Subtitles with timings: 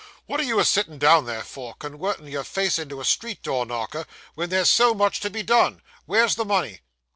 [0.25, 3.43] 'What are you a settin' down there for, con wertin' your face into a street
[3.43, 5.83] door knocker, wen there's so much to be done.
[6.07, 6.79] Where's the money?